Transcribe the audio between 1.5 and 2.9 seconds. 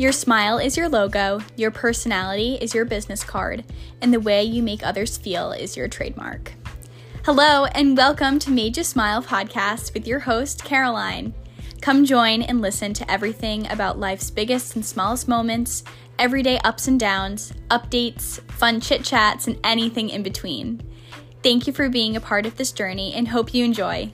your personality is your